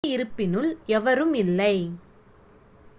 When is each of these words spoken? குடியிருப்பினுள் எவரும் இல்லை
குடியிருப்பினுள் 0.03 0.69
எவரும் 0.89 1.33
இல்லை 1.33 1.75